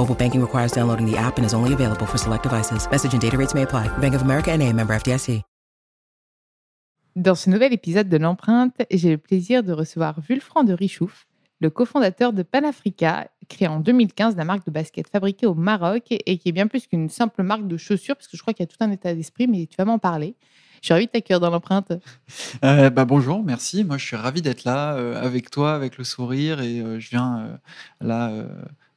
[0.00, 2.88] Mobile banking requires downloading the app and is only available for select devices.
[2.90, 3.88] Message and data rates may apply.
[3.98, 5.42] Bank of America NA, member FDIC.
[7.16, 11.26] Dans ce nouvel épisode de l'empreinte, j'ai le plaisir de recevoir Vulfran de Richouf,
[11.60, 16.38] le cofondateur de Panafrica, créé en 2015 la marque de basket fabriquée au Maroc et
[16.38, 18.68] qui est bien plus qu'une simple marque de chaussures, parce que je crois qu'il y
[18.68, 20.34] a tout un état d'esprit, mais tu vas m'en parler.
[20.80, 21.92] Je suis ravie de t'accueillir dans l'empreinte.
[22.64, 23.84] Euh, bah, bonjour, merci.
[23.84, 26.60] Moi, je suis ravi d'être là euh, avec toi, avec le sourire.
[26.62, 27.56] Et euh, je viens euh,
[28.00, 28.48] là euh,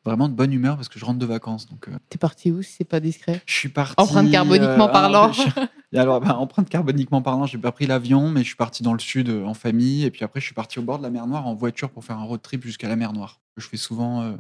[0.06, 1.68] vraiment de bonne humeur parce que je rentre de vacances.
[1.70, 3.42] Donc, euh, T'es parti où si c'est pas discret?
[3.46, 3.96] Je suis parti.
[3.98, 5.32] Empreinte carboniquement euh, parlant.
[5.92, 8.94] je- alors, bah, empreinte carboniquement parlant, j'ai pas pris l'avion, mais je suis parti dans
[8.94, 10.04] le sud euh, en famille.
[10.04, 12.04] Et puis après, je suis parti au bord de la mer Noire en voiture pour
[12.04, 13.40] faire un road trip jusqu'à la mer Noire.
[13.58, 14.34] Je fais souvent euh,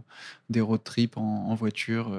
[0.50, 2.12] des road trips en, en voiture,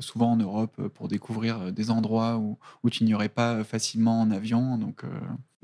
[0.00, 4.30] souvent en Europe, pour découvrir des endroits où, où tu n'irais pas euh, facilement en
[4.30, 4.78] avion.
[4.78, 5.02] Donc,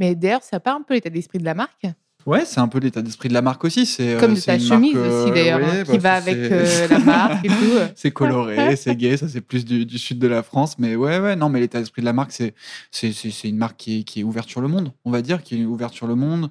[0.01, 1.87] Mais d'ailleurs, ça part un peu l'état d'esprit de la marque,
[2.27, 3.85] Ouais, c'est un peu l'état d'esprit de la marque aussi.
[3.87, 6.13] C'est comme euh, de c'est ta chemise marque, aussi d'ailleurs, ouais, hein, bah, qui va
[6.15, 7.55] avec euh, la marque et tout.
[7.97, 10.77] c'est coloré, c'est gay, ça c'est plus du, du sud de la France.
[10.79, 12.55] Mais ouais, ouais, non, mais l'état d'esprit de la marque, c'est
[12.91, 15.23] c'est c'est- c'est une marque qui est, qui est ouverte sur le monde, on va
[15.23, 16.51] dire, qui est ouverte sur le monde,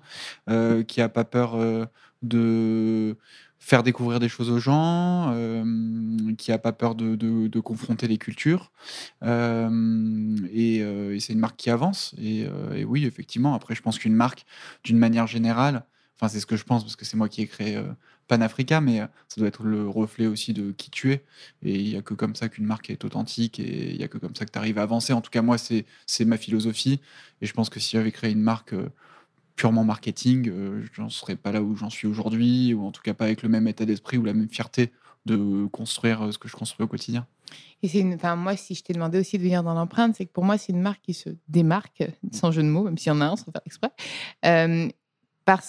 [0.49, 1.85] euh, qui a pas peur euh,
[2.21, 3.15] de
[3.63, 5.63] faire découvrir des choses aux gens, euh,
[6.37, 8.71] qui a pas peur de, de- confronter les cultures.
[9.23, 12.13] Euh, et et c'est une marque qui avance.
[12.17, 14.45] Et, euh, et oui, effectivement, après, je pense qu'une marque,
[14.83, 15.85] d'une manière générale,
[16.19, 17.83] enfin, c'est ce que je pense parce que c'est moi qui ai créé euh,
[18.27, 21.23] Panafrica, mais euh, ça doit être le reflet aussi de qui tu es.
[21.63, 24.07] Et il n'y a que comme ça qu'une marque est authentique et il n'y a
[24.07, 25.13] que comme ça que tu arrives à avancer.
[25.13, 25.85] En tout cas, moi, c'est
[26.25, 26.99] ma philosophie.
[27.41, 28.89] Et je pense que si j'avais créé une marque euh,
[29.61, 33.13] purement marketing, euh, j'en serais pas là où j'en suis aujourd'hui, ou en tout cas
[33.13, 34.91] pas avec le même état d'esprit ou la même fierté
[35.27, 37.27] de construire euh, ce que je construis au quotidien.
[37.83, 40.25] Et c'est une, enfin moi, si je t'ai demandé aussi de venir dans l'empreinte, c'est
[40.25, 43.11] que pour moi, c'est une marque qui se démarque, sans jeu de mots, même s'il
[43.13, 43.91] y en a un, sans faire exprès,
[44.45, 44.89] euh,
[45.45, 45.61] par,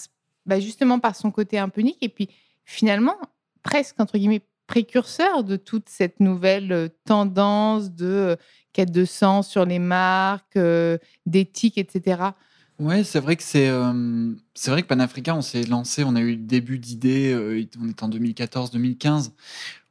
[0.47, 2.31] bah, justement par son côté un peu unique, et puis
[2.65, 3.17] finalement
[3.63, 8.39] presque entre guillemets précurseur de toute cette nouvelle tendance de
[8.73, 12.23] quête de sens sur les marques, euh, d'éthique, etc.
[12.83, 16.21] Ouais, c'est vrai que c'est euh, c'est vrai que Panafrica, on s'est lancé, on a
[16.21, 19.31] eu le début d'idées, euh, on était en 2014-2015.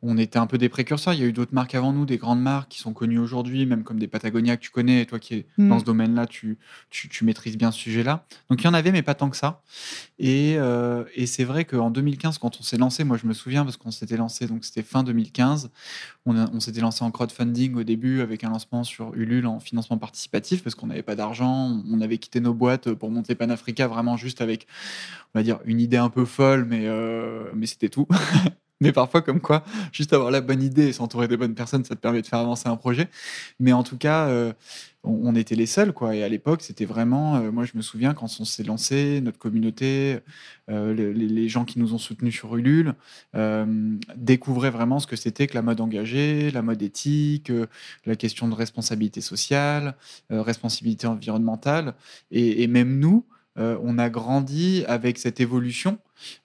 [0.01, 1.13] On était un peu des précurseurs.
[1.13, 3.65] Il y a eu d'autres marques avant nous, des grandes marques qui sont connues aujourd'hui,
[3.65, 5.01] même comme des Patagonia que tu connais.
[5.01, 5.69] Et toi qui es Mm.
[5.69, 6.57] dans ce domaine-là, tu,
[6.89, 8.25] tu, tu maîtrises bien ce sujet-là.
[8.49, 9.61] Donc il y en avait, mais pas tant que ça.
[10.19, 13.63] Et, euh, et c'est vrai qu'en 2015, quand on s'est lancé, moi je me souviens
[13.63, 15.71] parce qu'on s'était lancé, donc c'était fin 2015.
[16.25, 20.63] On, s'était lancé en crowdfunding au début avec un lancement sur Ulule en financement participatif
[20.63, 21.81] parce qu'on n'avait pas d'argent.
[21.89, 24.67] On avait quitté nos boîtes pour monter Panafrica vraiment juste avec,
[25.33, 28.07] on va dire, une idée un peu folle, mais, euh, mais c'était tout.
[28.81, 31.95] mais parfois, comme quoi, juste avoir la bonne idée et s'entourer des bonnes personnes, ça
[31.95, 33.07] te permet de faire avancer un projet.
[33.59, 34.53] Mais en tout cas, euh,
[35.03, 36.15] on, était les seuls, quoi.
[36.15, 39.37] Et à l'époque, c'était vraiment, euh, moi je me souviens quand on s'est lancé, notre
[39.37, 40.19] communauté,
[40.69, 42.95] euh, les, gens qui nous ont soutenus sur Ulule,
[44.15, 47.51] découvraient vraiment ce que c'était que la mode engagée, la mode éthique,
[48.05, 49.95] la question de responsabilité sociale,
[50.29, 51.93] responsabilité environnementale.
[52.31, 53.25] Et même nous,
[53.57, 55.99] euh, on a grandi avec cette évolution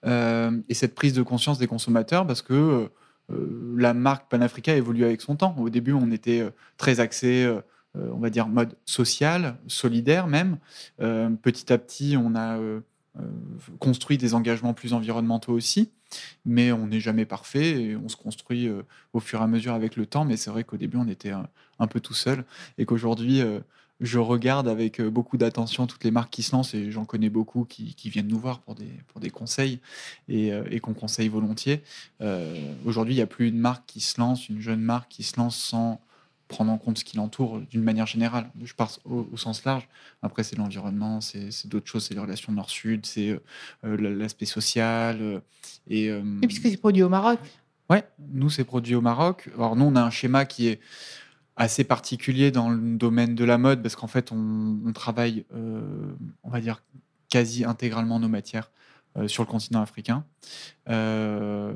[0.04, 2.90] euh, et cette prise de conscience des consommateurs parce que
[3.30, 5.54] euh, la marque Panafrica a évolué avec son temps.
[5.58, 7.52] Au début, on était très axé,
[7.94, 10.58] on va dire, mode social, solidaire même.
[10.98, 12.58] Petit à petit, on a
[13.80, 15.90] construit des engagements plus environnementaux aussi,
[16.44, 18.70] mais on n'est jamais parfait et on se construit
[19.12, 20.24] au fur et à mesure avec le temps.
[20.24, 22.44] Mais c'est vrai qu'au début, on était un, peu tout seul
[22.78, 23.42] et qu'aujourd'hui,
[24.00, 27.30] je regarde avec euh, beaucoup d'attention toutes les marques qui se lancent et j'en connais
[27.30, 29.80] beaucoup qui, qui viennent nous voir pour des, pour des conseils
[30.28, 31.82] et, euh, et qu'on conseille volontiers.
[32.20, 35.22] Euh, Aujourd'hui, il n'y a plus une marque qui se lance, une jeune marque qui
[35.22, 36.00] se lance sans
[36.48, 38.48] prendre en compte ce qui l'entoure d'une manière générale.
[38.62, 39.88] Je pars au, au sens large.
[40.22, 43.30] Après, c'est l'environnement, c'est d'autres choses, c'est les relations nord-sud, c'est
[43.84, 45.18] euh, l'aspect social.
[45.20, 45.40] euh,
[45.88, 47.40] et, euh, Et puisque c'est produit au Maroc.
[47.90, 49.48] Ouais, nous, c'est produit au Maroc.
[49.56, 50.80] Alors, nous, on a un schéma qui est
[51.56, 56.50] assez particulier dans le domaine de la mode parce qu'en fait, on, travaille, euh, on
[56.50, 56.82] va dire,
[57.30, 58.70] quasi intégralement nos matières
[59.16, 60.24] euh, sur le continent africain.
[60.90, 61.72] Euh,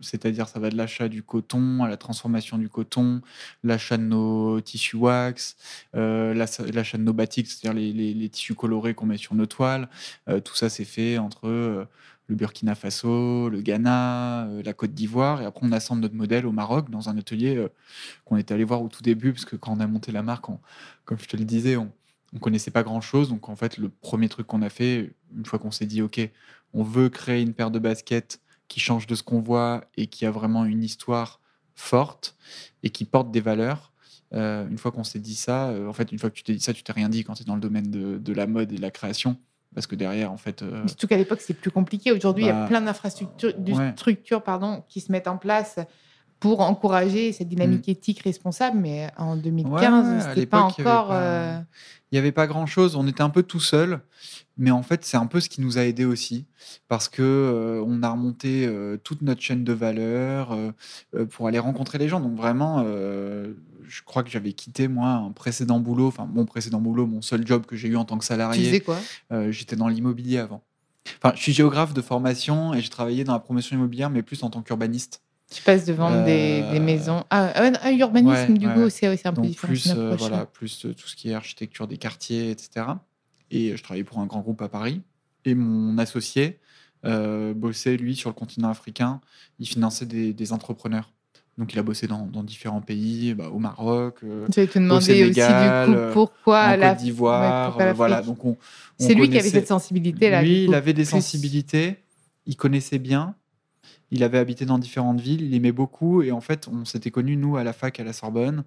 [0.00, 3.20] C'est-à-dire, ça va de l'achat du coton à la transformation du coton,
[3.62, 5.56] l'achat de nos tissus wax,
[5.92, 9.88] l'achat de nos batiks, c'est-à-dire les, les, tissus colorés qu'on met sur nos toiles.
[10.26, 11.86] Tout ça, c'est fait entre
[12.28, 15.42] le Burkina Faso, le Ghana, euh, la Côte d'Ivoire.
[15.42, 17.68] Et après, on assemble notre modèle au Maroc dans un atelier euh,
[18.24, 20.48] qu'on est allé voir au tout début, parce que quand on a monté la marque,
[20.48, 20.58] on,
[21.04, 21.92] comme je te le disais, on
[22.34, 23.28] on connaissait pas grand chose.
[23.28, 26.20] Donc, en fait, le premier truc qu'on a fait, une fois qu'on s'est dit, OK,
[26.74, 30.26] on veut créer une paire de baskets qui change de ce qu'on voit et qui
[30.26, 31.40] a vraiment une histoire
[31.74, 32.36] forte
[32.82, 33.92] et qui porte des valeurs.
[34.34, 36.60] Euh, une fois qu'on s'est dit ça, en fait, une fois que tu t'es dit
[36.60, 38.72] ça, tu t'es rien dit quand tu es dans le domaine de, de, la mode
[38.72, 39.38] et de la création.
[39.76, 40.62] Parce que derrière, en fait.
[40.62, 42.10] Euh, Surtout qu'à l'époque, c'est plus compliqué.
[42.10, 43.92] Aujourd'hui, bah, il y a bah, plein d'infrastructures ouais.
[43.94, 45.78] structures, pardon, qui se mettent en place
[46.40, 47.90] pour encourager cette dynamique mmh.
[47.90, 48.78] éthique responsable.
[48.78, 51.10] Mais en 2015, ouais, c'était pas encore.
[51.12, 51.58] Euh,
[52.10, 52.96] il n'y avait pas grand chose.
[52.96, 54.00] On était un peu tout seul.
[54.58, 56.46] Mais en fait, c'est un peu ce qui nous a aidé aussi.
[56.88, 61.58] Parce que euh, on a remonté euh, toute notre chaîne de valeur euh, pour aller
[61.58, 62.20] rencontrer les gens.
[62.20, 62.84] Donc vraiment,
[63.88, 66.08] je crois que j'avais quitté, moi, un précédent boulot.
[66.08, 68.62] Enfin, mon précédent boulot, mon seul job que j'ai eu en tant que salarié.
[68.62, 68.98] Tu faisais quoi?
[69.50, 70.62] J'étais dans l'immobilier avant.
[71.22, 74.42] Enfin, je suis géographe de formation et j'ai travaillé dans la promotion immobilière, mais plus
[74.42, 75.22] en tant qu'urbaniste.
[75.50, 76.24] Tu passes de vendre euh...
[76.24, 77.24] des, des, maisons.
[77.30, 78.74] Ah, un urbanisme, ouais, du ouais.
[78.74, 79.72] coup, c'est un peu Donc différent.
[79.72, 82.86] Plus, euh, voilà, plus euh, tout ce qui est architecture des quartiers, etc.
[83.50, 85.02] Et je travaillais pour un grand groupe à Paris.
[85.44, 86.58] Et mon associé
[87.04, 89.20] euh, bossait, lui, sur le continent africain.
[89.60, 91.12] Il finançait des, des entrepreneurs.
[91.58, 95.96] Donc, il a bossé dans, dans différents pays, bah, au Maroc, euh, demander Sénégal, aussi,
[95.96, 97.76] du coup, pourquoi en Côte d'Ivoire.
[97.76, 98.22] Ouais, voilà.
[98.22, 98.56] Donc, on, on
[98.98, 100.42] c'est lui qui avait cette sensibilité là.
[100.42, 101.10] Lui, il avait des plus...
[101.10, 101.96] sensibilités.
[102.44, 103.34] Il connaissait bien.
[104.12, 107.36] Il avait habité dans différentes villes, il aimait beaucoup et en fait, on s'était connus
[107.36, 108.62] nous à la fac à la Sorbonne.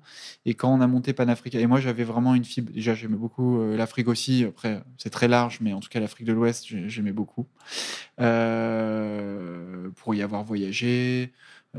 [0.45, 2.73] Et quand on a monté Panafrica, et moi j'avais vraiment une fibre.
[2.73, 4.43] Déjà, j'aimais beaucoup euh, l'Afrique aussi.
[4.43, 7.45] Après, c'est très large, mais en tout cas l'Afrique de l'Ouest, j'aimais beaucoup.
[8.19, 11.35] Euh, pour y avoir voyagé, euh,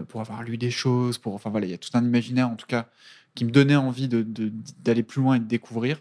[0.08, 2.56] pour avoir lu des choses, pour enfin voilà, il y a tout un imaginaire en
[2.56, 2.88] tout cas
[3.34, 6.00] qui me donnait envie d'aller plus loin et de découvrir.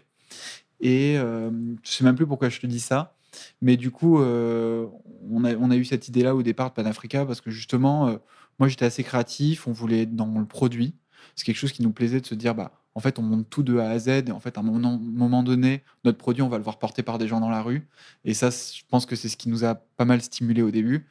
[0.80, 1.50] Et euh,
[1.82, 3.14] je sais même plus pourquoi je te dis ça.
[3.62, 4.86] Mais du coup, euh,
[5.30, 8.16] on, a, on, a, eu cette idée-là au départ de Panafrica parce que justement, euh,
[8.58, 10.94] moi j'étais assez créatif, on voulait être dans le produit.
[11.36, 13.62] C'est quelque chose qui nous plaisait de se dire, bah, en fait, on monte tout
[13.62, 16.58] de A à Z et en fait, à un moment, donné, notre produit, on va
[16.58, 17.88] le voir porter par des gens dans la rue.
[18.24, 21.06] Et ça, je pense que c'est ce qui nous a pas mal stimulé au début.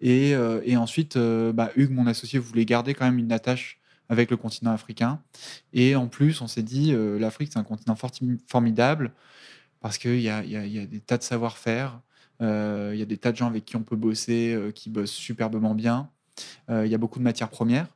[0.00, 4.36] Et, euh, ensuite, bah, Hugues, mon associé, voulait garder quand même une attache avec le
[4.36, 5.20] continent africain.
[5.72, 7.96] Et en plus, on s'est dit, l'Afrique, c'est un continent
[8.46, 9.12] formidable
[9.84, 12.00] parce qu'il y a, y, a, des tas de savoir-faire,
[12.40, 14.88] euh, il y a des tas de gens avec qui on peut bosser, euh, qui
[14.88, 16.08] bossent superbement bien.
[16.70, 17.88] Euh, il y a beaucoup de matières premières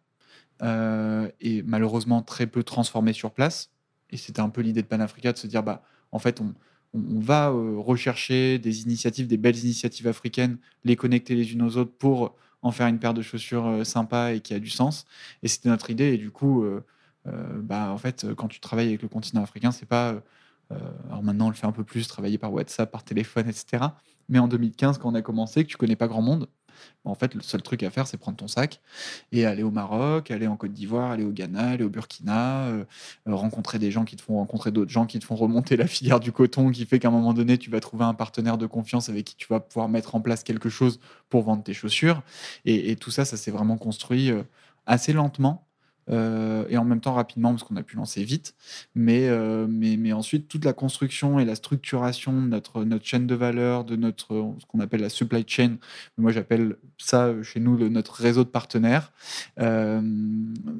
[0.62, 3.70] euh, et malheureusement très peu transformées sur place.
[4.10, 5.82] Et c'était un peu l'idée de Panafrica de se dire, bah,
[6.12, 6.54] en fait, on,
[6.94, 12.34] va rechercher des initiatives, des belles initiatives africaines, les connecter les unes aux autres pour
[12.62, 15.04] en faire une paire de chaussures sympa et qui a du sens.
[15.42, 16.14] Et c'était notre idée.
[16.14, 16.64] Et du coup,
[17.26, 20.22] bah, en fait, quand tu travailles avec le continent africain, c'est pas
[20.72, 20.76] euh,
[21.08, 23.84] alors maintenant, on le fait un peu plus, travailler par WhatsApp, par téléphone, etc.
[24.28, 26.48] Mais en 2015, quand on a commencé, que tu connais pas grand monde,
[27.04, 28.80] en fait, le seul truc à faire, c'est prendre ton sac
[29.32, 32.84] et aller au Maroc, aller en Côte d'Ivoire, aller au Ghana, aller au Burkina, euh,
[33.26, 36.20] rencontrer des gens qui te font rencontrer d'autres gens, qui te font remonter la filière
[36.20, 39.08] du coton, qui fait qu'à un moment donné, tu vas trouver un partenaire de confiance
[39.08, 42.22] avec qui tu vas pouvoir mettre en place quelque chose pour vendre tes chaussures.
[42.64, 44.42] Et, et tout ça, ça s'est vraiment construit euh,
[44.86, 45.67] assez lentement
[46.10, 48.54] euh, et en même temps rapidement parce qu'on a pu lancer vite.
[48.94, 53.26] Mais, euh, mais, mais ensuite, toute la construction et la structuration de notre, notre chaîne
[53.26, 55.76] de valeur, de notre, ce qu'on appelle la supply chain,
[56.16, 59.12] moi j'appelle ça chez nous notre réseau de partenaires,
[59.60, 60.00] euh,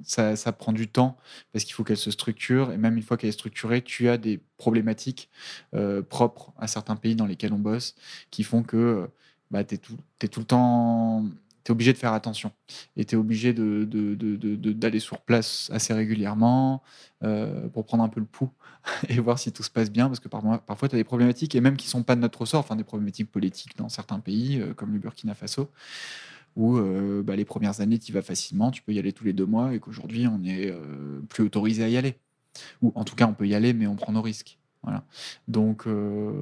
[0.02, 1.18] ça, ça, prend du temps
[1.52, 2.72] parce qu'il faut qu'elle se structure.
[2.72, 5.30] Et même une fois qu'elle est structurée, tu as des problématiques
[6.08, 7.94] propres à certains pays dans lesquels on bosse
[8.30, 9.08] qui font que
[9.50, 9.80] bah, tu es,
[10.22, 11.24] es tout le temps
[11.72, 12.52] obligé de faire attention.
[12.96, 16.82] Et tu es obligé d'aller sur place assez régulièrement
[17.24, 18.50] euh, pour prendre un peu le pouls
[19.08, 20.06] et voir si tout se passe bien.
[20.08, 22.40] Parce que parfois, tu as des problématiques, et même qui ne sont pas de notre
[22.40, 25.70] ressort, enfin des problématiques politiques dans certains pays, euh, comme le Burkina Faso,
[26.56, 29.24] où euh, bah, les premières années, tu y vas facilement, tu peux y aller tous
[29.24, 30.72] les deux mois, et qu'aujourd'hui, on n'est
[31.28, 32.18] plus autorisé à y aller.
[32.82, 34.58] Ou en tout cas, on peut y aller, mais on prend nos risques.
[34.82, 35.02] Voilà.
[35.48, 36.32] Donc, euh,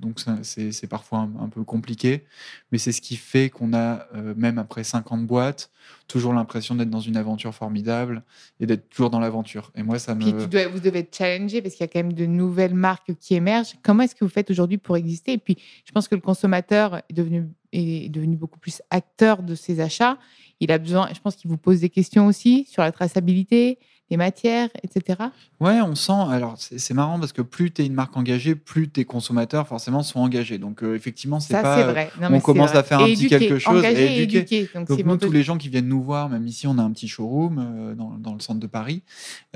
[0.00, 2.24] donc c'est parfois un, un, peu compliqué,
[2.72, 5.70] mais c'est ce qui fait qu'on a, euh, même après 50 boîtes,
[6.08, 8.22] toujours l'impression d'être dans une aventure formidable
[8.58, 9.70] et d'être toujours dans l'aventure.
[9.76, 10.20] Et moi, ça me.
[10.20, 12.74] Puis tu dois, vous devez être challengé parce qu'il y a quand même de nouvelles
[12.74, 13.74] marques qui émergent.
[13.82, 15.34] Comment est-ce que vous faites aujourd'hui pour exister?
[15.34, 19.54] Et puis, je pense que le consommateur est devenu, est devenu beaucoup plus acteur de
[19.54, 20.18] ses achats.
[20.60, 23.78] Il a besoin, je pense qu'il vous pose des questions aussi sur la traçabilité,
[24.10, 25.18] les matières, etc.
[25.60, 26.12] Ouais, on sent.
[26.30, 30.02] Alors, c'est marrant parce que plus tu es une marque engagée, plus tes consommateurs, forcément,
[30.02, 30.56] sont engagés.
[30.58, 31.76] Donc, euh, effectivement, c'est Ça, pas.
[31.76, 32.10] c'est vrai.
[32.20, 32.78] Non, on commence vrai.
[32.78, 34.38] à faire un Et petit éduquer, quelque chose et engagé et éduquer.
[34.56, 34.70] éduquer.
[34.78, 36.90] Donc, Donc, nous, tous les gens qui viennent nous voir, même ici, on a un
[36.92, 39.02] petit showroom euh, dans, dans le centre de Paris.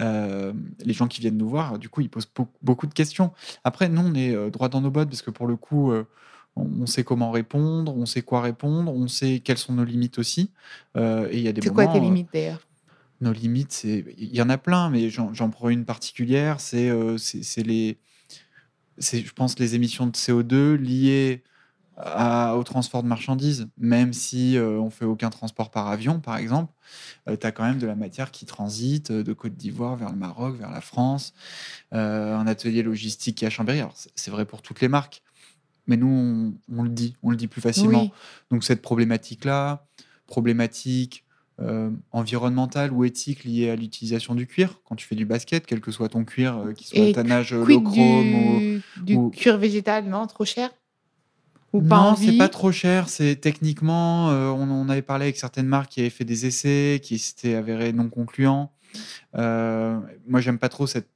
[0.00, 0.52] euh,
[0.84, 3.32] les gens qui viennent nous voir, du coup, ils posent beau- beaucoup de questions.
[3.64, 5.92] Après, nous, on est droit dans nos bottes parce que pour le coup,
[6.56, 10.50] on sait comment répondre, on sait quoi répondre, on sait quelles sont nos limites aussi.
[10.98, 12.60] Euh, et il y a des C'est quoi tes limites d'ailleurs?
[13.22, 16.60] Nos limites, il y en a plein, mais j'en prends une particulière.
[16.60, 17.16] C'est euh,
[17.58, 17.98] les,
[18.98, 21.42] je pense les émissions de CO2 liées
[21.96, 23.68] à- au transport de marchandises.
[23.78, 26.72] Même si euh, on fait aucun transport par avion, par exemple,
[27.26, 30.16] tu as quand même de la matière qui transite euh, de Côte d'Ivoire vers le
[30.16, 31.32] Maroc, vers la France.
[31.92, 33.78] Euh, un atelier logistique qui est à Chambéry.
[33.80, 35.22] Alors c'est c'est vrai pour toutes les marques,
[35.86, 38.02] mais nous on, on le dit, on le dit plus facilement.
[38.02, 38.12] Oui.
[38.50, 39.86] Donc cette problématique-là,
[40.26, 41.21] problématique
[41.60, 45.80] euh, environnementale ou éthique liée à l'utilisation du cuir, quand tu fais du basket, quel
[45.80, 48.58] que soit ton cuir, euh, qu'il soit tannage euh, Quid low chrome ou...
[48.58, 50.70] du, du ou- cuir végétal, non Trop cher?
[51.72, 53.08] Ou pas Non, c'est pas trop cher.
[53.08, 57.00] C'est techniquement, euh, on, on avait parlé avec certaines marques qui avaient fait des essais,
[57.02, 58.72] qui s'étaient avérés non concluants.
[59.36, 61.08] Euh, moi, j'aime pas trop cette,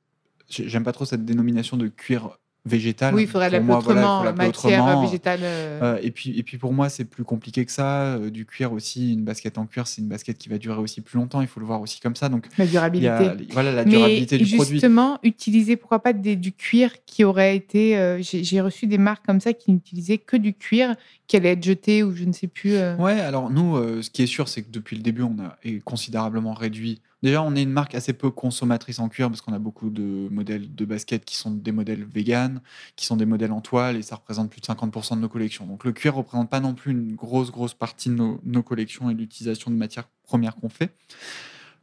[0.48, 3.14] j'aime pas trop cette dénomination de cuir végétal.
[3.14, 5.02] Oui, il faudrait l'appeler voilà, autrement, l'appeler matière autrement.
[5.04, 5.40] végétale.
[5.42, 8.16] euh, Euh, et, puis, et puis pour moi, c'est plus compliqué que ça.
[8.16, 11.00] Euh, du cuir aussi, une basket en cuir, c'est une basket qui va durer aussi
[11.00, 11.40] plus longtemps.
[11.40, 12.28] Il faut le voir aussi comme ça.
[12.28, 13.08] Donc, la durabilité.
[13.08, 14.72] a voilà, la Mais durabilité du produit.
[14.74, 17.96] justement, utiliser pourquoi pas des- du cuir qui aurait été.
[17.96, 20.94] euh, J'ai reçu des marques comme ça qui n'utilisaient que du cuir
[21.28, 22.74] qui allait être jeté ou je ne sais plus.
[22.74, 22.96] euh.
[22.96, 26.52] Ouais, alors nous, ce qui est sûr, c'est que depuis le début, on a considérablement
[26.54, 27.00] réduit.
[27.26, 30.28] Déjà, on est une marque assez peu consommatrice en cuir parce qu'on a beaucoup de
[30.30, 32.60] modèles de baskets qui sont des modèles vegan,
[32.94, 35.66] qui sont des modèles en toile et ça représente plus de 50% de nos collections.
[35.66, 39.10] Donc le cuir représente pas non plus une grosse, grosse partie de nos, nos collections
[39.10, 40.94] et l'utilisation de matières premières qu'on fait.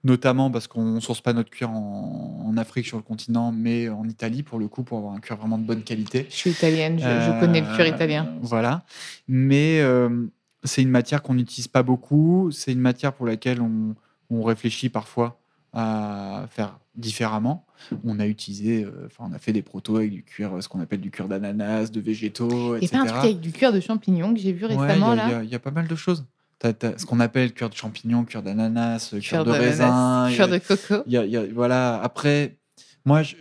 [0.05, 3.89] Notamment parce qu'on ne source pas notre cuir en, en Afrique sur le continent, mais
[3.89, 6.25] en Italie pour le coup, pour avoir un cuir vraiment de bonne qualité.
[6.29, 8.33] Je suis italienne, je, je connais le cuir Euh, italien.
[8.39, 8.85] Voilà.
[9.27, 10.25] Mais euh,
[10.63, 12.50] c'est une matière qu'on n'utilise pas beaucoup.
[12.53, 13.93] C'est une matière pour laquelle on,
[14.40, 15.40] on réfléchit parfois
[15.74, 17.66] à faire différemment.
[18.06, 20.80] On a utilisé, euh, enfin, on a fait des protos avec du cuir, ce qu'on
[20.80, 22.92] appelle du cuir d'ananas, de végétaux, etc.
[22.94, 25.12] pas un truc avec du cuir de champignon que j'ai vu Ouais, il y récemment
[25.12, 26.25] a- là il y a- il y, a pas mal de choses.
[26.63, 30.30] Ce qu'on appelle cuir de champignon, cuir d'ananas, cuir, Cuir de raisin.
[30.34, 31.04] Cuir de coco.
[31.08, 32.00] y a- il y a- voilà.
[32.02, 32.58] Après,
[33.06, 33.36] moi, je-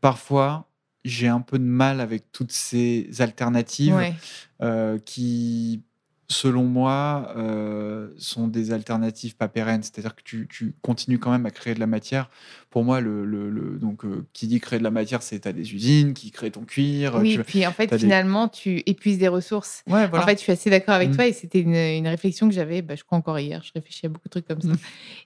[0.00, 0.66] parfois,
[1.04, 4.12] j'ai un peu de mal avec toutes ces alternatives Ouais.
[4.60, 5.82] euh, qui,
[6.30, 9.82] selon moi, euh, sont des alternatives pas pérennes.
[9.82, 12.28] C'est-à-dire que tu, tu continues quand même à créer de la matière.
[12.70, 15.48] Pour moi, le, le- le- donc, euh, qui dit créer de la matière, c'est tu
[15.48, 17.16] as des usines qui créent ton cuir.
[17.20, 19.82] Oui, tu- puis en fait, des- finalement, tu épuises des ressources.
[19.86, 20.24] Ouais, voilà.
[20.24, 21.14] En fait, je suis assez d'accord avec Mm.
[21.14, 24.04] toi et c'était une, une réflexion que j'avais, bah, je crois encore hier, je réfléchis
[24.04, 24.68] à beaucoup de trucs comme ça.
[24.68, 24.76] Mm.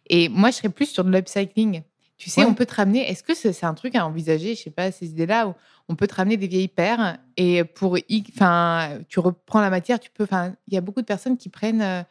[0.08, 1.82] Et moi, je serais plus sur de l'upcycling.
[2.22, 2.46] Tu sais, Ouais.
[2.46, 5.06] on peut te ramener, est-ce que c'est un truc à envisager, je sais pas, ces
[5.06, 5.54] idées-là, où
[5.88, 7.98] on peut te ramener des vieilles paires et pour,
[8.36, 11.48] enfin, tu reprends la matière, tu peux, enfin, il y a beaucoup de personnes qui
[11.48, 12.02] prennent, euh,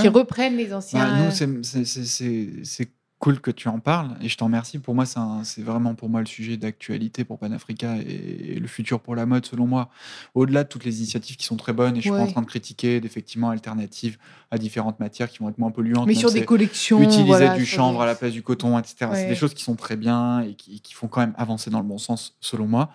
[0.00, 1.04] qui reprennent les anciens.
[1.04, 4.78] Bah, euh, nous, c'est- cool que tu en parles et je t'en remercie.
[4.78, 8.02] Pour moi, c'est vraiment pour moi le sujet d'actualité pour Panafrica et,
[8.56, 9.88] et le futur pour la mode, selon moi.
[10.34, 12.32] Au-delà de toutes les initiatives qui sont très bonnes et je suis pas en Ouais.
[12.32, 14.18] train de critiquer d'effectivement alternatives
[14.50, 16.06] à différentes matières qui vont être moins polluantes.
[16.06, 17.00] mais sur des collections.
[17.00, 18.94] Utiliser voilà, du chanvre à la place du coton, etc.
[19.00, 19.26] C'est Ouais.
[19.28, 21.86] des choses qui sont très bien et qui, qui font quand même avancer dans le
[21.86, 22.90] bon sens, selon moi.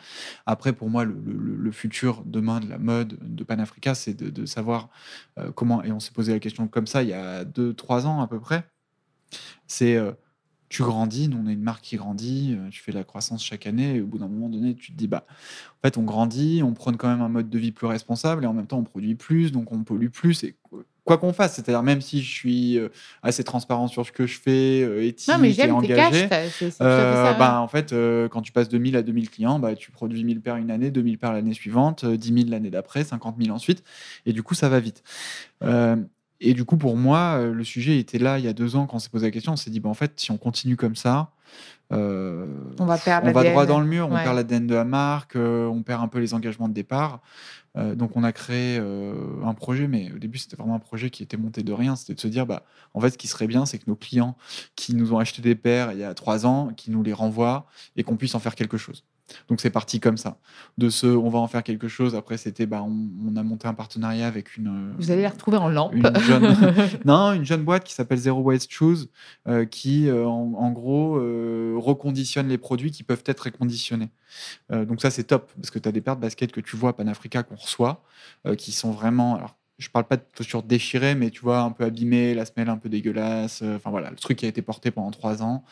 [0.46, 4.30] Après, pour moi, le, le- le futur demain de la mode de Panafrica, c'est de,
[4.30, 4.90] de savoir
[5.40, 8.22] euh, comment, et on s'est posé la question comme ça il y a 2-3 ans
[8.22, 8.64] à peu près,
[9.68, 10.12] c'est euh,
[10.70, 13.44] tu grandis, nous on est une marque qui grandit, euh, tu fais de la croissance
[13.44, 16.04] chaque année, et au bout d'un moment donné, tu te dis, bah, en fait, on
[16.04, 18.78] grandit, on prône quand même un mode de vie plus responsable, et en même temps,
[18.80, 20.56] on produit plus, donc on pollue plus, et
[21.04, 22.88] quoi- qu'on fasse, c'est-à-dire même si je suis euh,
[23.22, 26.28] assez transparent sur ce que je fais, éthique Non, mais et engagé,
[26.80, 27.34] fait euh, ça.
[27.34, 30.24] bah, en fait, euh, quand tu passes de 1000 à 2000 clients, bah, tu produis
[30.24, 33.54] 1000 paires une année, 2000 paires l'année suivante, euh, 10 000 l'année d'après, 50 000
[33.54, 33.84] ensuite.
[34.26, 35.04] Et du coup, ça va vite.
[35.64, 35.98] Euh,
[36.42, 38.88] et du coup, pour moi, euh, le sujet était là il y a deux ans
[38.88, 39.54] quand on s'est posé la question.
[39.54, 41.32] On s'est dit, bah, en fait, si on continue comme ça,
[41.92, 42.46] euh,
[42.80, 43.54] On va perdre on va l'ADN.
[43.54, 46.20] droit dans le mur, on perd l'ADN de la marque, euh, on perd un peu
[46.20, 47.20] les engagements de départ.
[47.78, 51.24] Euh, donc on a créé un projet, mais au début c'était vraiment un projet qui
[51.24, 51.96] était monté de rien.
[51.96, 54.36] C'était de se dire, bah, en fait, ce qui serait bien, c'est que nos clients
[54.76, 57.66] qui nous ont acheté des paires il y a trois ans, qui nous les renvoient
[57.96, 59.04] et qu'on puisse en faire quelque chose.
[59.50, 60.38] Donc c'est parti comme ça.
[60.78, 62.16] De ce, on va en faire quelque chose.
[62.16, 64.94] Après c'était, bah, on, on a monté un partenariat avec une.
[64.98, 65.94] Vous allez les retrouver en lampe.
[65.96, 66.56] une jeune,
[67.06, 69.08] non, une jeune boîte qui s'appelle Zero Waste Shoes,
[69.48, 74.10] euh, qui euh, en, en gros euh, reconditionne les produits qui peuvent être réconditionnés.
[74.70, 76.92] Donc ça c'est top parce que tu as des paires de baskets que tu vois
[76.92, 78.04] à Panafrica qu'on reçoit,
[78.58, 79.36] qui sont vraiment.
[79.36, 82.70] Alors, je parle pas de chaussures déchirées, mais tu vois, un peu abîmées, la semelle
[82.70, 83.62] un peu dégueulasse.
[83.62, 85.66] Enfin voilà, le truc qui a été porté pendant trois ans.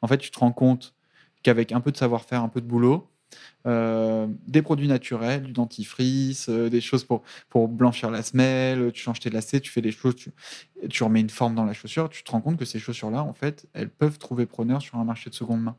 [0.00, 0.94] En fait, tu te rends compte
[1.44, 3.08] qu'avec un peu de savoir-faire, un peu de boulot,
[3.66, 9.02] euh, des produits naturels, du dentifrice, euh, des choses pour, pour blanchir la semelle, tu
[9.02, 10.16] changes tes lacets, tu fais des choses,
[10.90, 13.32] tu, remets une forme dans la chaussure, tu te rends compte que ces chaussures-là, en
[13.32, 15.76] fait, elles peuvent trouver preneur sur un marché de seconde main.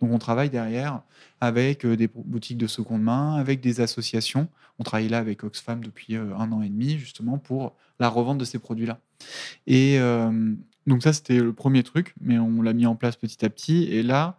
[0.00, 1.02] Donc on travaille derrière
[1.40, 4.48] avec euh, des boutiques de seconde main, avec des associations.
[4.80, 8.44] On travaille là avec Oxfam depuis un an et demi, justement, pour la revente de
[8.44, 9.00] ces produits-là.
[9.66, 9.98] Et
[10.88, 13.84] donc ça, c'était le premier truc, mais on l'a mis en place petit à petit.
[13.84, 14.38] Et là,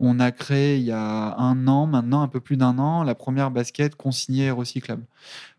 [0.00, 3.14] on a créé il y a un an, maintenant un peu plus d'un an, la
[3.14, 5.04] première basket consignée et recyclable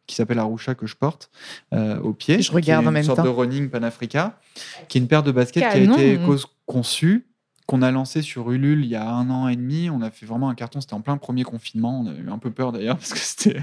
[0.08, 1.29] qui s'appelle Arusha que je porte
[1.74, 2.41] euh, au pied.
[2.41, 3.24] Je regarde qui est en même une sorte temps.
[3.25, 4.39] de running Panafrica,
[4.88, 5.96] qui est une paire de baskets Canon.
[5.96, 6.20] qui a été
[6.65, 7.26] conçue,
[7.68, 9.90] qu'on a lancée sur Ulule il y a un an et demi.
[9.90, 12.00] On a fait vraiment un carton, c'était en plein premier confinement.
[12.02, 13.62] On a eu un peu peur d'ailleurs parce que c'était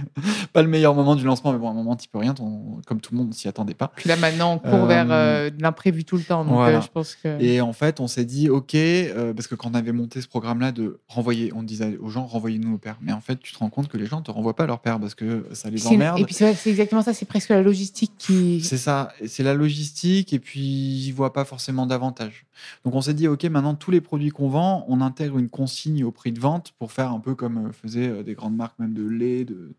[0.53, 2.81] pas le meilleur moment du lancement, mais bon, à un moment, tu peux rien, ton-
[2.87, 3.91] comme tout le monde, on s'y attendait pas.
[3.97, 6.45] Puis là, maintenant, on court Euh, vers euh, de l'imprévu tout le temps.
[6.45, 6.79] Donc, voilà.
[6.79, 7.41] euh, je pense que.
[7.43, 10.29] Et en fait, on s'est dit, OK, euh, parce que quand on avait monté ce
[10.29, 12.99] programme-là de renvoyer, on disait aux gens, renvoyez-nous nos pères.
[13.01, 14.81] Mais en fait, tu te rends compte que les gens ne te renvoient pas leurs
[14.81, 16.19] pères parce que ça les emmerde.
[16.19, 17.15] Et puis, c'est exactement ça.
[17.15, 18.61] C'est presque la logistique qui.
[18.63, 22.45] C'est ça, c'est la logistique, et puis ils voient pas forcément d'avantage.
[22.85, 26.05] Donc on s'est dit, ok, maintenant tous les produits qu'on vend, on intègre une consigne
[26.05, 28.79] au prix de vente pour faire un peu comme euh, faisaient euh, des grandes marques,
[28.79, 29.75] même de lait, de,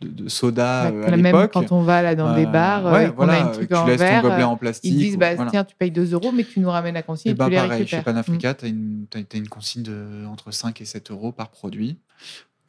[0.00, 3.08] de, de soda euh, à même quand on va là dans des bars, ouais, et
[3.08, 4.92] voilà, a une truc tu en laisses ton verre, gobelet en plastique.
[4.92, 5.50] ils disent bah, voilà.
[5.50, 7.50] tiens, tu payes 2 euros, mais tu nous ramènes la consigne Et et, bah tu
[7.52, 8.00] les pareil, récupères.
[8.00, 11.98] chez Panafrica, tu as une, consigne de, entre 5 et 7 euros par produit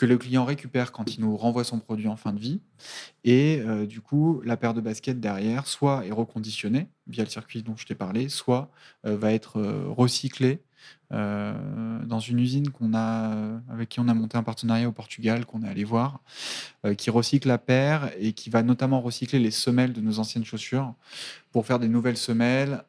[0.02, 2.60] que le client récupère quand il nous renvoie son produit en fin de vie.
[3.24, 7.62] Et euh, du coup, la paire de baskets derrière, soit est reconditionnée via le circuit
[7.62, 8.72] dont je t'ai parlé, soit
[9.06, 10.64] euh, va être euh, recyclée
[11.12, 15.46] dans une usine qu'on a, euh, avec qui on a monté un partenariat au Portugal,
[15.46, 16.20] qu'on est allé voir,
[16.86, 20.46] euh, qui recycle la paire et qui va notamment recycler les semelles de nos anciennes
[20.46, 20.94] chaussures
[21.52, 22.84] pour faire des nouvelles semelles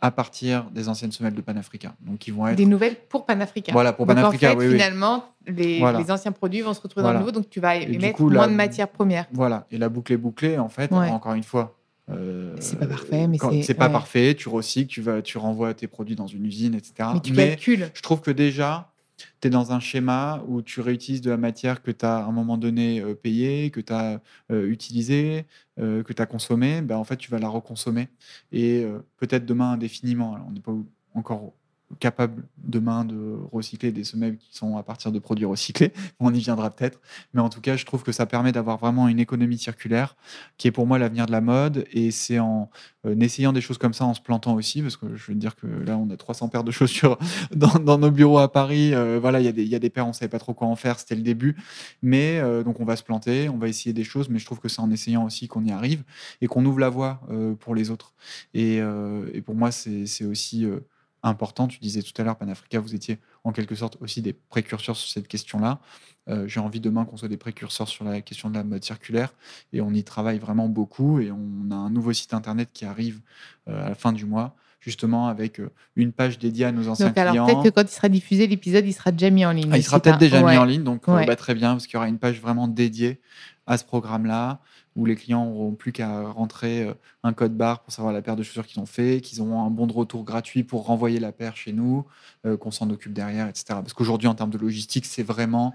[0.00, 1.94] à partir des anciennes semelles de Panafrica.
[2.00, 3.72] Donc, ils vont être Des nouvelles pour Panafrica.
[3.72, 4.72] Voilà, pour Donc, Panafrica, en fait, oui, oui.
[4.74, 5.98] finalement, les, Voilà.
[5.98, 7.18] les anciens produits vont se retrouver Voilà.
[7.18, 9.26] dans le nouveau, donc tu vas émettre coup, moins la- de matières premières.
[9.32, 11.08] Voilà, et la boucle est bouclée, en fait, Ouais.
[11.10, 11.77] encore une fois.
[12.10, 13.92] Euh, C'est pas parfait, mais c'est- c'est pas ouais.
[13.92, 14.34] parfait.
[14.34, 17.10] Tu recycles, tu vas, tu renvoies tes produits dans une usine, etc.
[17.14, 17.90] Mais tu calcules.
[17.94, 18.92] je trouve que déjà,
[19.40, 22.24] tu es dans un schéma où tu réutilises de la matière que tu as à
[22.24, 25.44] un moment donné euh, payée, que tu as utilisée,
[25.80, 26.82] euh, que tu as consommée.
[26.82, 28.08] Ben, en fait, tu vas la reconsommer.
[28.52, 28.84] Et
[29.16, 30.34] peut-être demain indéfiniment.
[30.34, 30.74] Alors, on n'est pas
[31.14, 31.52] encore
[32.00, 35.92] capable demain de recycler des semelles qui sont à partir de produits recyclés.
[36.20, 37.00] On y viendra peut-être.
[37.32, 40.16] Mais en tout cas, je trouve que ça permet d'avoir vraiment une économie circulaire
[40.58, 41.86] qui est pour moi l'avenir de la mode.
[41.92, 42.70] Et c'est en
[43.06, 45.56] euh, essayant des choses comme ça, en se plantant aussi, parce que je veux dire
[45.56, 47.18] que là, on a 300 paires de chaussures
[47.54, 48.94] dans, nos bureaux à Paris.
[48.94, 51.14] Euh, voilà, il y, a des- paires, on savait pas trop quoi en faire, c'était
[51.14, 51.56] le début.
[52.02, 54.60] Mais euh, donc, on va se planter, on va essayer des choses, mais je trouve
[54.60, 56.02] que c'est en essayant aussi qu'on y arrive
[56.40, 57.20] et qu'on ouvre la voie
[57.60, 58.14] pour les autres.
[58.54, 58.80] Et,
[59.44, 60.66] pour moi, c'est aussi
[61.28, 61.68] important.
[61.68, 65.08] Tu disais tout à l'heure, Panafrica, vous étiez en quelque sorte aussi des précurseurs sur
[65.10, 65.78] cette question-là.
[66.28, 69.32] Euh, J'ai envie demain qu'on soit des précurseurs sur la question de la mode circulaire
[69.72, 71.20] et on y travaille vraiment beaucoup.
[71.20, 73.20] Et on a un nouveau site internet qui arrive
[73.68, 77.06] euh, à la fin du mois, justement avec euh, une page dédiée à nos anciens
[77.08, 77.46] Donc, alors clients.
[77.46, 79.70] peut-être que quand il sera diffusé, l'épisode, il sera déjà mis en ligne.
[79.72, 80.52] Ah, il sera peut-être déjà Ouais.
[80.52, 81.24] mis en ligne, donc Ouais.
[81.26, 83.20] bah, très bien, parce qu'il y aura une page vraiment dédiée
[83.66, 84.60] à ce programme-là,
[84.98, 88.34] où les clients n'auront plus qu'à rentrer euh, un code barre pour savoir la paire
[88.34, 91.30] de chaussures qu'ils ont fait, qu'ils auront un bon de retour gratuit pour renvoyer la
[91.30, 92.04] paire chez nous,
[92.44, 93.64] euh, qu'on s'en occupe derrière, etc.
[93.68, 95.72] Parce qu'aujourd'hui, en termes de logistique, c'est vraiment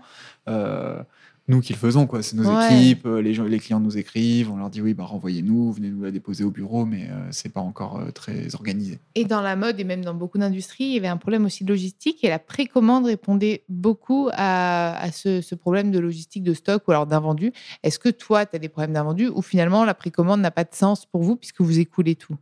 [0.50, 1.02] euh,
[1.50, 2.24] nous qui le faisons, quoi.
[2.24, 2.66] C'est nos Ouais.
[2.66, 5.90] équipes, euh, les, gens, les clients nous écrivent, on leur dit oui, bah, renvoyez-nous, venez
[5.90, 9.00] nous la déposer au bureau, mais euh, c'est pas encore euh, très organisé.
[9.16, 11.64] Et dans la mode et même dans beaucoup d'industries, il y avait un problème aussi
[11.66, 16.54] de logistique et la précommande répondait beaucoup à, à ce, ce problème de logistique de
[16.54, 17.52] stock ou alors d'invendu.
[17.84, 20.74] Est-ce que toi, tu as des problèmes d'invendu ou finalement la précommande n'a pas de
[20.74, 22.36] sens pour vous puisque vous écoulez tout?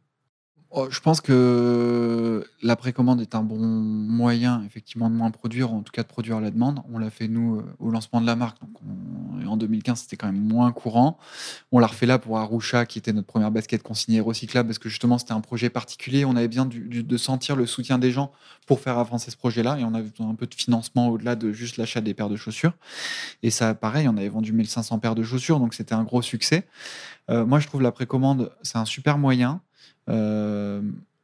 [0.73, 5.81] Oh, Je pense que la précommande est un bon moyen, effectivement, de moins produire, en
[5.81, 6.79] tout cas de produire la demande.
[6.93, 8.61] On l'a fait, nous, euh, au lancement de la marque.
[8.61, 11.17] Donc on- en 2015, c'était quand même moins courant.
[11.73, 14.87] On l'a refait là pour Arusha, qui était notre première basket consignée recyclable, parce que
[14.87, 16.23] justement, c'était un projet particulier.
[16.23, 18.31] On avait besoin du- de sentir le soutien des gens
[18.65, 19.77] pour faire avancer ce projet-là.
[19.79, 22.73] Et on avait un peu de financement au-delà de juste l'achat des paires de chaussures.
[23.43, 26.65] Et ça, pareil, on avait vendu 1500 paires de chaussures, donc c'était un gros succès.
[27.29, 29.61] Euh, moi, je trouve la précommande, c'est un super moyen.
[30.09, 30.81] Euh,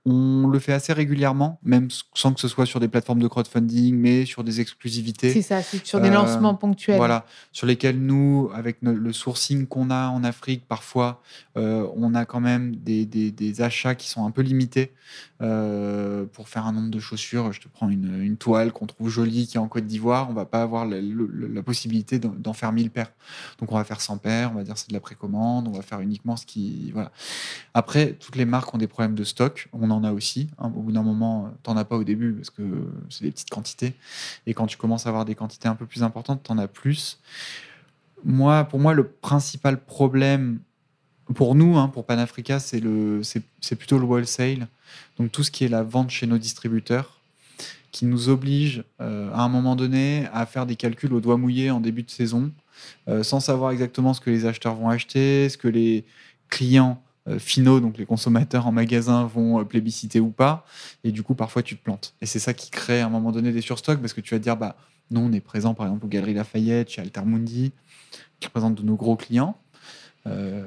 [0.09, 3.95] on le fait assez régulièrement, même sans que ce soit sur des plateformes de crowdfunding,
[3.97, 5.33] mais sur des exclusivités.
[5.33, 6.95] C'est ça, c'est sur des lancements Euh, ponctuels.
[6.97, 11.21] Voilà, sur lesquels nous, avec le sourcing qu'on a en Afrique, parfois,
[11.57, 14.93] euh, on a quand même des, des- des achats qui sont un peu limités.
[15.41, 19.09] Euh, pour faire un nombre de chaussures, je te prends une, une toile qu'on trouve
[19.09, 22.53] jolie qui est en Côte d'Ivoire, on va pas avoir la, la possibilité d'en d'en
[22.53, 23.11] faire 1000 paires.
[23.59, 25.81] Donc on va faire 100 paires, on va dire c'est de la précommande, on va
[25.81, 26.91] faire uniquement ce qui...
[26.93, 27.11] Voilà.
[27.73, 30.49] Après, toutes les marques ont des problèmes de stock, on en a aussi.
[30.59, 30.71] hein.
[30.75, 32.63] Au bout d'un moment, t'en as pas au début parce que
[33.09, 33.93] c'est des petites quantités.
[34.45, 37.19] Et quand tu commences à avoir des quantités un peu plus importantes, t'en as plus.
[38.23, 40.59] Moi, pour moi, le principal problème
[41.35, 44.67] pour nous, hein, pour Panafrica, c'est plutôt le wholesale.
[45.19, 47.21] Donc tout ce qui est la vente chez nos distributeurs,
[47.91, 51.71] qui nous oblige euh, à un moment donné à faire des calculs au doigt mouillé
[51.71, 52.51] en début de saison,
[53.07, 56.05] euh, sans savoir exactement ce que les acheteurs vont acheter, ce que les
[56.49, 57.06] clients euh,
[57.39, 60.65] finaux, donc les consommateurs en magasin, vont euh, plébisciter ou pas.
[61.03, 62.15] Et du coup, parfois, tu te plantes.
[62.21, 64.39] Et c'est ça qui crée à un moment donné des surstocks, parce que tu vas
[64.39, 64.75] te dire, bah,
[65.11, 67.71] nous, on est présent par exemple aux Galeries Lafayette, chez Altermundi,
[68.39, 69.57] qui représentent de nos gros clients.
[70.27, 70.65] Euh,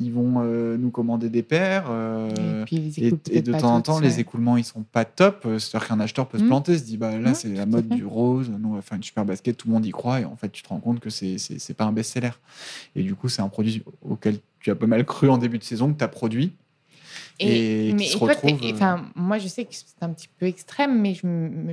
[0.00, 1.86] ils vont euh, nous commander des paires.
[1.90, 5.42] euh, Et puis, et, et de temps en temps, les écoulements, ils sont pas top.
[5.58, 6.48] C'est-à-dire qu'un acheteur peut se Mm.
[6.48, 9.02] planter, se dit, bah, là, c'est la mode du rose, nous, on va faire une
[9.02, 11.10] super basket, tout le monde y croit, et en fait, tu te rends compte que
[11.10, 12.30] c'est pas un best-seller.
[12.96, 15.64] Et du coup, c'est un produit auquel tu as pas mal cru en début de
[15.64, 16.52] saison, que tu as produit.
[17.38, 20.28] Et qui mais se toi, t'es- retrouve, enfin, moi, je sais que c'est un petit
[20.38, 21.22] peu extrême, mais je,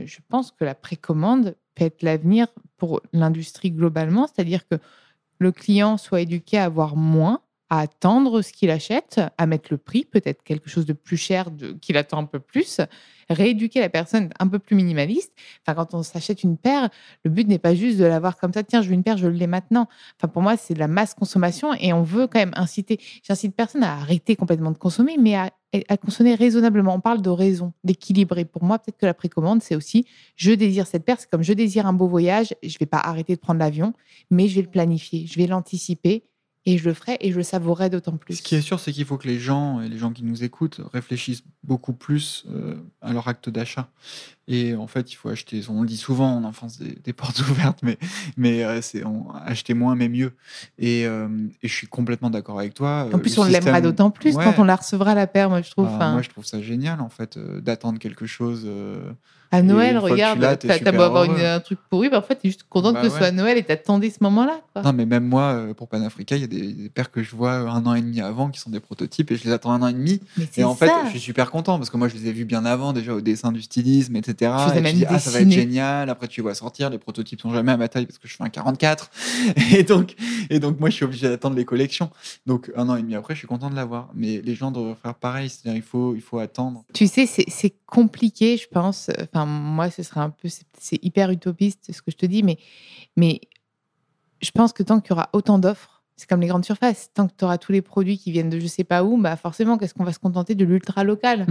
[0.06, 2.48] je pense que la précommande peut être l'avenir
[2.78, 4.76] pour l'industrie globalement, c'est-à-dire que
[5.40, 9.78] le client soit éduqué à avoir moins, à attendre ce qu'il achète, à mettre le
[9.78, 11.50] prix, peut-être quelque chose de plus cher
[11.82, 12.82] qu'il attend un peu plus,
[13.30, 15.34] rééduquer la personne un peu plus minimaliste.
[15.62, 16.90] Enfin, quand on s'achète une paire,
[17.24, 19.28] le but n'est pas juste de l'avoir comme ça, tiens, je veux une paire, je
[19.28, 19.88] l'ai maintenant.
[20.18, 23.00] Enfin, pour moi, c'est de la masse consommation et on veut quand même inciter.
[23.24, 25.52] J'incite personne à arrêter complètement de consommer, mais à,
[25.98, 26.96] consommer raisonnablement.
[26.96, 28.40] On parle de raison, d'équilibre.
[28.40, 30.06] Et pour moi, peut-être que la précommande, c'est aussi
[30.36, 31.18] je désire cette paire.
[31.20, 32.56] C'est comme je désire un beau voyage.
[32.64, 33.94] Je vais pas arrêter de prendre l'avion,
[34.32, 36.24] mais je vais le planifier, je vais l'anticiper
[36.70, 38.36] et je le ferai et je le savourerai d'autant plus.
[38.36, 40.44] Ce qui est sûr, c'est qu'il faut que les gens et les gens qui nous
[40.44, 43.90] écoutent réfléchissent beaucoup plus euh, à leur acte d'achat.
[44.48, 45.64] Et en fait, il faut acheter.
[45.68, 47.98] On le dit souvent, on enfonce des, des portes ouvertes, mais,
[48.38, 49.04] mais euh, c'est
[49.46, 50.34] acheter moins, mais mieux.
[50.78, 51.28] Et, euh,
[51.64, 53.08] et je suis complètement d'accord avec toi.
[53.12, 54.44] En plus, le on l'aimera d'autant plus Ouais.
[54.44, 55.88] quand on la recevra la paire, moi je trouve.
[55.98, 58.70] Bah, moi, je trouve ça génial, en fait, d'attendre quelque chose.
[59.54, 62.94] Euh, à Noël, regarde, t'as beau avoir une- un truc pourri, parfois t'es juste contente
[62.96, 63.20] Bah que ce ouais.
[63.20, 64.62] soit Noël et t'attendais ce moment-là.
[64.84, 67.36] Non, mais même moi, euh, pour Panafrica, il y a des, des paires que je
[67.36, 69.82] vois un an et demi avant qui sont des prototypes et je les attends un
[69.82, 70.22] an et demi.
[70.38, 72.46] Mais Et en fait, je suis super content parce que moi, je les ai vus
[72.46, 74.52] bien avant, déjà au dessin du stylisme, etc.
[74.56, 76.10] As et tu même dis, ah, ça va être génial.
[76.10, 76.90] Après, tu vois sortir.
[76.90, 79.10] Les prototypes sont jamais à ma taille parce que je fais un 44.
[79.76, 80.16] Et donc,
[80.50, 82.10] et donc moi, je suis obligé d'attendre les collections.
[82.46, 84.10] Donc, un an et demi après, je suis content de l'avoir.
[84.16, 85.50] Mais les gens devraient faire pareil.
[85.50, 86.84] C'est-à-dire, il faut, il faut attendre.
[86.94, 89.10] Tu sais, c'est compliqué, je pense.
[89.22, 90.48] Enfin, moi, ce serait un peu,
[90.78, 93.42] c'est hyper utopiste ce que je te dis, mais,
[94.42, 97.12] je pense que tant qu'il y aura autant d'offres, c'est comme les grandes surfaces.
[97.14, 99.36] Tant que tu auras tous les produits qui viennent de je sais pas où, bah
[99.36, 101.46] forcément, qu'est-ce qu'on va se contenter de l'ultra local?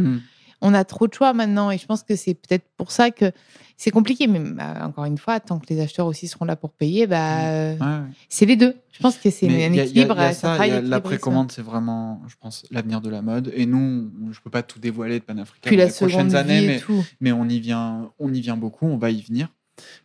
[0.60, 3.30] On a trop de choix maintenant, et je pense que c'est peut-être pour ça que
[3.76, 4.26] c'est compliqué.
[4.26, 7.38] Mais bah, encore une fois, tant que les acheteurs aussi seront là pour payer, bah,
[7.38, 7.86] Ouais, ouais.
[8.28, 8.74] c'est les deux.
[8.90, 10.16] Je pense que c'est un il y a- il y a- équilibre.
[10.16, 13.52] ça ça, y a la précommande, c'est vraiment, je pense, l'avenir de la mode.
[13.54, 16.80] Et nous, je peux pas tout dévoiler de Panafrica la les prochaines années,
[17.20, 19.48] mais on y vient, on y vient beaucoup, on va y venir.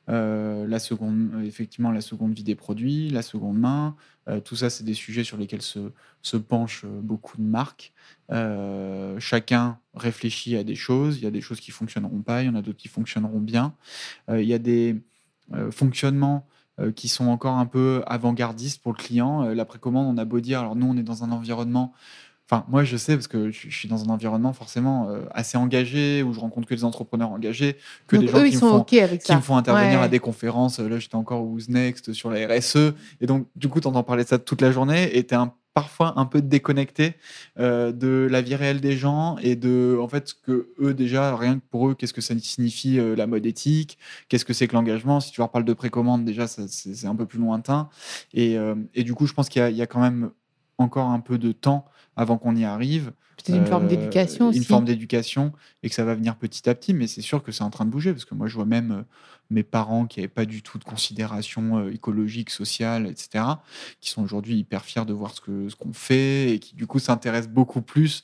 [0.09, 3.95] Euh, la seconde, effectivement, la seconde vie des produits, la seconde main,
[4.29, 7.93] euh, tout ça, c'est des sujets sur lesquels se, penchent euh, beaucoup de marques.
[8.31, 11.17] Euh, chacun réfléchit à des choses.
[11.17, 13.39] Il y a des choses qui fonctionneront pas, il y en a d'autres qui fonctionneront
[13.39, 13.73] bien.
[14.29, 15.01] Il y a des
[15.71, 16.47] fonctionnements
[16.95, 19.43] qui sont encore un peu avant-gardistes pour le client.
[19.43, 21.93] La précommande, on a beau dire, alors nous, on est dans un environnement
[22.49, 26.23] Enfin, moi, je sais parce que je suis dans un environnement forcément euh, assez engagé
[26.23, 27.77] où je rencontre que des entrepreneurs engagés,
[28.07, 30.05] que Donc des gens eux, qui me font OK avec qui me font intervenir Ouais.
[30.05, 30.79] à des conférences.
[30.79, 32.93] Là, j'étais encore au Who's Next sur la RSE.
[33.21, 35.37] Et donc, du coup, tu entends parler de ça toute la journée et tu es
[35.73, 37.15] parfois un peu déconnecté
[37.59, 41.35] euh, de la vie réelle des gens et de, en fait, ce que eux, déjà,
[41.35, 43.97] rien que pour eux, qu'est-ce que ça signifie euh, la mode éthique
[44.29, 47.25] Qu'est-ce que c'est que l'engagement Si tu leur parles de précommande, déjà, c'est un peu
[47.25, 47.89] plus lointain.
[48.33, 50.29] Et, euh, et du coup, je pense qu'il y a quand même
[50.77, 53.11] encore un peu de temps avant qu'on y arrive.
[53.37, 54.57] Peut-être une forme Euh, d'éducation aussi.
[54.59, 57.51] Une forme d'éducation et que ça va venir petit à petit, mais c'est sûr que
[57.51, 59.03] c'est en train de bouger parce que moi je vois même euh,
[59.49, 63.45] mes parents qui n'avaient pas du tout de considération euh, écologique, sociale, etc.,
[64.01, 65.41] qui sont aujourd'hui hyper fiers de voir ce
[65.75, 68.23] qu'on fait et qui du coup s'intéressent beaucoup plus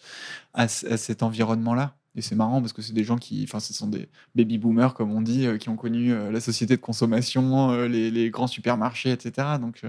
[0.53, 1.95] à, cet environnement-là.
[2.15, 4.93] Et c'est marrant parce que c'est des gens qui, enfin, ce sont des baby boomers
[4.93, 8.29] comme on dit, euh, qui ont connu euh, la société de consommation, euh, les, les
[8.29, 9.47] grands supermarchés, etc.
[9.61, 9.83] Donc,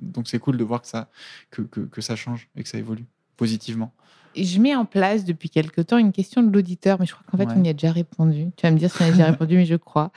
[0.00, 1.10] donc c'est cool de voir que ça,
[1.50, 3.06] que, que, que ça change et que ça évolue.
[3.36, 3.92] Positivement
[4.38, 7.38] je mets en place depuis quelque temps une question de l'auditeur, mais je crois qu'en
[7.38, 7.54] fait, Ouais.
[7.56, 8.48] on y a déjà répondu.
[8.58, 10.10] Tu vas me dire si on y a déjà répondu, mais je crois.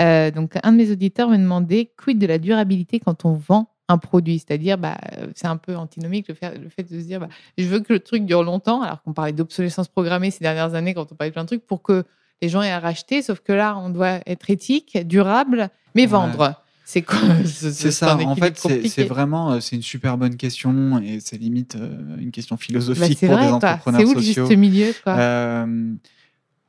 [0.00, 3.70] Euh, donc, un de mes auditeurs me demandait quid de la durabilité quand on vend
[3.88, 4.38] un produit?
[4.38, 7.28] C'est-à-dire, bah, euh, c'est un peu antinomique le fait, le fait de se dire, bah,
[7.58, 10.94] je veux que le truc dure longtemps, alors qu'on parlait d'obsolescence programmée ces dernières années
[10.94, 12.04] quand on parlait de plein de trucs, pour que
[12.42, 13.22] les gens aient à racheter.
[13.22, 16.06] Sauf que là, on doit être éthique, durable, mais Ouais.
[16.06, 16.62] vendre.
[16.84, 18.16] C'est quoi C'est ça.
[18.16, 22.30] En fait, c'est- vraiment, euh, c'est une super bonne question et c'est limite euh, une
[22.30, 24.46] question Bah, philosophique c'est pour vrai, des entrepreneurs C'est où le sociaux.
[24.46, 25.14] juste milieu quoi?
[25.16, 25.94] Euh,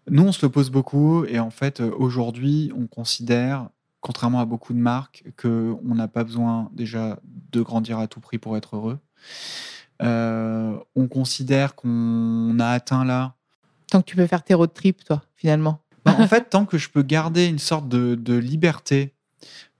[0.10, 3.70] nous, on se le pose beaucoup et en fait, euh, aujourd'hui, on considère,
[4.02, 7.20] contrairement à beaucoup de marques, que on n'a pas besoin déjà
[7.52, 9.00] de grandir à tout prix pour être heureux.
[10.02, 13.34] Euh, on considère qu'on a atteint là.
[13.90, 15.80] Tant que tu peux faire tes road trips, toi, finalement.
[16.06, 19.15] Ben, en fait, tant que je peux garder une sorte de, de liberté,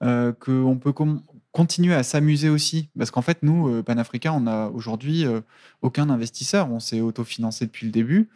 [0.06, 0.94] euh, qu'on peut
[1.52, 5.42] continuer à s'amuser aussi, parce qu'en fait, nous, euh, Panafrica, on a aujourd'hui euh,
[5.82, 8.30] aucun investisseur, on s'est autofinancé depuis le début,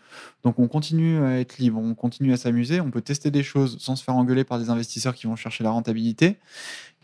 [0.44, 3.78] donc on continue à être libre, on continue à s'amuser, on peut tester des choses
[3.80, 6.38] sans se faire engueuler par des investisseurs qui vont chercher la rentabilité.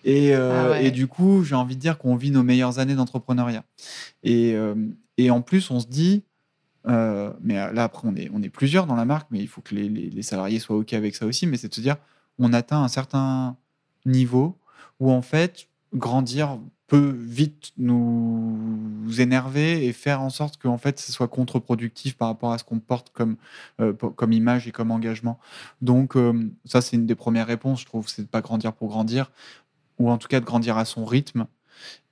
[0.06, 0.86] Et, euh, Ah ouais.
[0.86, 3.63] et du coup, j'ai envie de dire qu'on vit nos meilleures années d'entrepreneuriat.
[4.23, 4.75] Et, euh,
[5.17, 6.23] et en plus, on se dit,
[6.88, 9.62] euh, mais là après on est, on est plusieurs dans la marque, mais il faut
[9.62, 11.97] que les, les- les salariés soient OK avec ça aussi, mais c'est de se dire,
[12.38, 13.58] on atteint un certain
[14.05, 14.57] niveau
[14.99, 20.99] où en fait, grandir peut vite nous énerver et faire en sorte que en fait,
[20.99, 23.37] ce soit contre-productif par rapport à ce qu'on porte comme,
[23.79, 25.39] euh, comme image et comme engagement.
[25.81, 28.89] Donc euh, ça, c'est une des premières réponses, je trouve, c'est de pas grandir pour
[28.89, 29.31] grandir,
[29.97, 31.47] ou en tout cas de grandir à son rythme.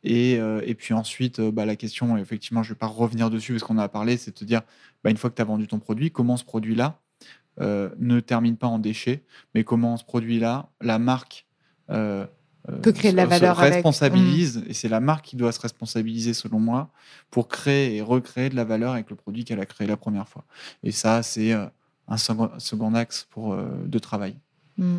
[0.03, 3.53] Et, euh, et puis ensuite, bah, la question, effectivement, je ne vais pas revenir dessus
[3.53, 4.61] parce qu'on en a parlé, c'est de te dire,
[5.03, 6.99] bah, une fois que tu as vendu ton produit, comment ce produit-là
[7.59, 11.45] ne termine pas en déchet, mais comment ce produit-là, la marque
[11.89, 12.25] euh,
[12.81, 13.73] Peut créer de la se- se valeur avec.
[13.73, 16.89] responsabilise, et c'est la marque qui doit se responsabiliser, selon moi,
[17.29, 20.29] pour créer et recréer de la valeur avec le produit qu'elle a créé la première
[20.29, 20.45] fois.
[20.81, 21.65] Et ça, c'est euh,
[22.07, 24.35] un second, axe pour, euh, de travail.
[24.77, 24.97] Mm.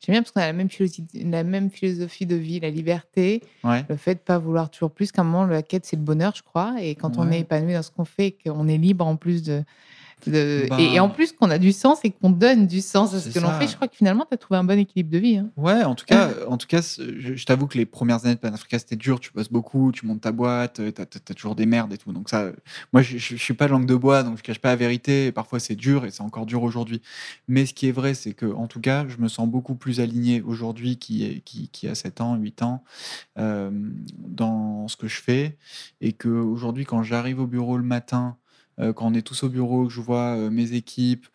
[0.00, 3.42] J'aime bien parce qu'on a la même, philosophie, la même philosophie de vie, la liberté,
[3.64, 3.84] Ouais.
[3.88, 5.10] le fait de pas vouloir toujours plus.
[5.10, 6.76] Qu'à un moment, la quête, c'est le bonheur, je crois.
[6.80, 9.42] Et quand on est épanoui dans ce qu'on fait, et qu'on est libre en plus
[9.42, 9.64] de.
[10.30, 10.76] De- Bah.
[10.80, 13.28] et, et en plus qu'on a du sens et qu'on donne du sens à ce
[13.30, 15.36] que l'on fait, je crois que finalement, tu as trouvé un bon équilibre de vie.
[15.38, 15.50] hein.
[15.56, 18.40] Ouais, en tout cas, en tout cas je, je t'avoue que les premières années de
[18.40, 19.20] Panafrica, c'était dur.
[19.20, 22.12] Tu bosses beaucoup, tu montes ta boîte, tu as, toujours des merdes et tout.
[22.12, 22.52] Donc, ça, euh,
[22.92, 25.26] moi, je, je, je suis pas langue de bois, donc je cache pas la vérité.
[25.26, 27.02] Et parfois, c'est dur et c'est encore dur aujourd'hui.
[27.48, 30.00] Mais ce qui est vrai, c'est que, en tout cas, je me sens beaucoup plus
[30.00, 32.84] aligné aujourd'hui qui, qui, qui a 7 ans, 8 ans,
[33.38, 33.70] euh,
[34.18, 35.56] dans ce que je fais.
[36.00, 38.41] Et que aujourd'hui, quand j'arrive au bureau le matin, euh,
[38.94, 41.26] quand on est tous au bureau, que je vois euh, mes équipes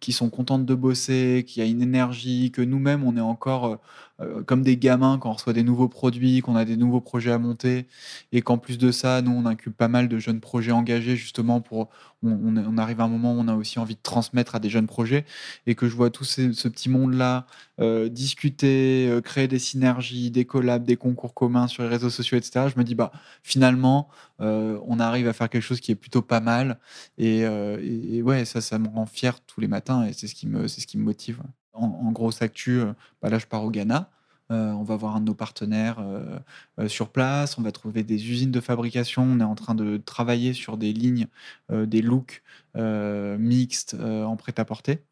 [0.00, 3.80] qui sont contentes de bosser, qu'il y a une énergie, que nous-mêmes, on est encore
[4.20, 7.32] euh, comme des gamins quand on reçoit des nouveaux produits, qu'on a des nouveaux projets
[7.32, 7.86] à monter,
[8.32, 11.60] et qu'en plus de ça, nous, on incube pas mal de jeunes projets engagés, justement,
[11.60, 11.88] pour
[12.22, 14.86] on, arrive à un moment où on a aussi envie de transmettre à des jeunes
[14.86, 15.24] projets,
[15.66, 17.46] et que je vois tout ce petit monde-là
[17.80, 22.36] euh, discuter, euh, créer des synergies, des collabs, des concours communs sur les réseaux sociaux,
[22.38, 26.22] etc., je me dis, bah, finalement, on arrive à faire quelque chose qui est plutôt
[26.22, 26.78] pas mal,
[27.18, 30.34] et, et- et ouais, ça, ça me rend fier tous les matins, et c'est ce
[30.34, 31.42] qui me, c'est ce qui me motive.
[31.76, 34.10] En, grosse actu, euh, bah là, je pars au Ghana.
[34.52, 37.58] Euh, on va voir un de nos partenaires euh, sur place.
[37.58, 39.22] On va trouver des usines de fabrication.
[39.22, 41.26] On est en train de travailler sur des lignes,
[41.72, 42.42] des looks
[42.76, 45.02] euh, mixtes euh, en prêt-à-porter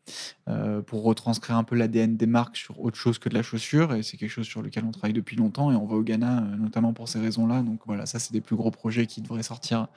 [0.48, 3.94] euh, pour retranscrire un peu l'ADN des marques sur autre chose que de la chaussure.
[3.94, 5.72] Et c'est quelque chose sur lequel on travaille depuis longtemps.
[5.72, 7.62] Et on va au Ghana notamment pour ces raisons-là.
[7.62, 9.88] Donc voilà, ça, c'est des plus gros projets qui devraient sortir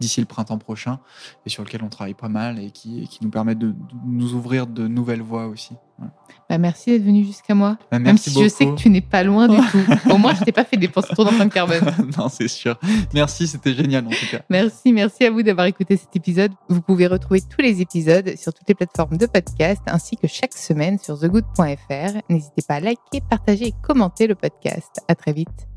[0.00, 1.00] d'ici le printemps prochain
[1.44, 3.74] et sur lesquels on travaille pas mal et qui, et qui nous permettent de, de
[4.06, 5.74] nous ouvrir de nouvelles voies aussi.
[5.98, 6.12] Voilà.
[6.48, 7.76] Bah, merci d'être venu jusqu'à moi.
[7.90, 10.10] Bah, Même si je sais que tu n'es pas loin du tout.
[10.10, 11.80] Au moins, je t'ai pas fait dépenser trop d'empreinte carbone.
[12.18, 12.78] non, c'est sûr.
[13.14, 14.40] Merci, c'était génial en tout cas.
[14.48, 16.52] Merci, merci à vous d'avoir écouté cet épisode.
[16.68, 20.54] Vous pouvez retrouver tous les épisodes sur toutes les plateformes de podcast ainsi que chaque
[20.54, 22.20] semaine sur thegood.fr.
[22.28, 25.00] N'hésitez pas à liker, partager et commenter le podcast.
[25.08, 25.75] À très vite.